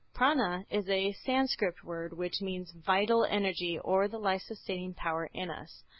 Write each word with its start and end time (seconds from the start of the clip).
Prâna_ 0.15 0.65
is 0.71 0.89
a 0.89 1.11
Sanskrit 1.11 1.83
word 1.83 2.11
which 2.13 2.41
means 2.41 2.71
vital 2.71 3.23
energy 3.25 3.77
or 3.77 4.07
the 4.07 4.17
life 4.17 4.41
sustaining 4.41 4.95
power 4.95 5.29
in 5.31 5.51
us. 5.51 5.83